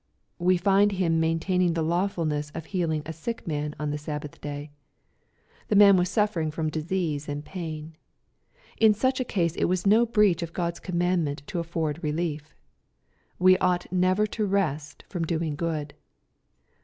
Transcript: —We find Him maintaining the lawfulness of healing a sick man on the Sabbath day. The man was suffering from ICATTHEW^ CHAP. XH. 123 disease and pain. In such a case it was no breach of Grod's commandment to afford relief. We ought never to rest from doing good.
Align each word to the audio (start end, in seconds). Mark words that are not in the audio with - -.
—We 0.49 0.57
find 0.57 0.93
Him 0.93 1.19
maintaining 1.19 1.75
the 1.75 1.83
lawfulness 1.83 2.49
of 2.55 2.65
healing 2.65 3.03
a 3.05 3.13
sick 3.13 3.45
man 3.45 3.75
on 3.79 3.91
the 3.91 3.99
Sabbath 3.99 4.41
day. 4.41 4.71
The 5.67 5.75
man 5.75 5.95
was 5.95 6.09
suffering 6.09 6.49
from 6.49 6.71
ICATTHEW^ 6.71 6.73
CHAP. 6.73 6.79
XH. 6.79 7.27
123 7.29 7.29
disease 7.29 7.29
and 7.29 7.45
pain. 7.45 7.95
In 8.79 8.93
such 8.95 9.19
a 9.19 9.23
case 9.23 9.55
it 9.55 9.65
was 9.65 9.85
no 9.85 10.07
breach 10.07 10.41
of 10.41 10.53
Grod's 10.53 10.79
commandment 10.79 11.43
to 11.45 11.59
afford 11.59 12.03
relief. 12.03 12.55
We 13.37 13.59
ought 13.59 13.91
never 13.93 14.25
to 14.25 14.47
rest 14.47 15.03
from 15.07 15.23
doing 15.23 15.55
good. 15.55 15.93